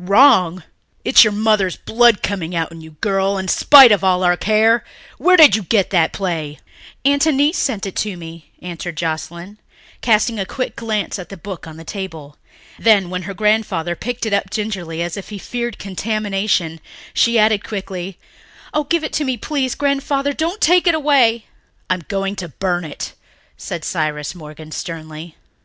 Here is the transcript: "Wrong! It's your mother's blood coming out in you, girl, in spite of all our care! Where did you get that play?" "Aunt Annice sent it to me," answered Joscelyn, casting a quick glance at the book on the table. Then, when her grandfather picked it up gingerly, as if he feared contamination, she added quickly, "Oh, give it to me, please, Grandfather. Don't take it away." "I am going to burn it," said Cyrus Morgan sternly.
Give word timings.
"Wrong! 0.00 0.62
It's 1.04 1.24
your 1.24 1.32
mother's 1.32 1.74
blood 1.74 2.22
coming 2.22 2.54
out 2.54 2.70
in 2.70 2.80
you, 2.80 2.92
girl, 3.00 3.36
in 3.36 3.48
spite 3.48 3.90
of 3.90 4.04
all 4.04 4.22
our 4.22 4.36
care! 4.36 4.84
Where 5.16 5.36
did 5.36 5.56
you 5.56 5.64
get 5.64 5.90
that 5.90 6.12
play?" 6.12 6.60
"Aunt 7.04 7.26
Annice 7.26 7.56
sent 7.58 7.84
it 7.84 7.96
to 7.96 8.16
me," 8.16 8.52
answered 8.62 8.96
Joscelyn, 8.96 9.58
casting 10.00 10.38
a 10.38 10.46
quick 10.46 10.76
glance 10.76 11.18
at 11.18 11.30
the 11.30 11.36
book 11.36 11.66
on 11.66 11.78
the 11.78 11.82
table. 11.82 12.36
Then, 12.78 13.10
when 13.10 13.22
her 13.22 13.34
grandfather 13.34 13.96
picked 13.96 14.24
it 14.24 14.32
up 14.32 14.50
gingerly, 14.50 15.02
as 15.02 15.16
if 15.16 15.30
he 15.30 15.36
feared 15.38 15.80
contamination, 15.80 16.78
she 17.12 17.36
added 17.36 17.64
quickly, 17.64 18.20
"Oh, 18.72 18.84
give 18.84 19.02
it 19.02 19.12
to 19.14 19.24
me, 19.24 19.36
please, 19.36 19.74
Grandfather. 19.74 20.32
Don't 20.32 20.60
take 20.60 20.86
it 20.86 20.94
away." 20.94 21.46
"I 21.90 21.94
am 21.94 22.02
going 22.06 22.36
to 22.36 22.46
burn 22.46 22.84
it," 22.84 23.14
said 23.56 23.84
Cyrus 23.84 24.32
Morgan 24.32 24.70
sternly. 24.70 25.34